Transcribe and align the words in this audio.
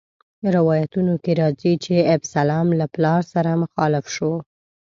روایتونو 0.55 1.13
کې 1.23 1.31
راځي 1.41 1.73
چې 1.85 1.95
ابسلام 2.15 2.67
له 2.79 2.85
پلار 2.93 3.21
سره 3.33 3.51
مخالف 3.63 4.05
شو. 4.15 4.33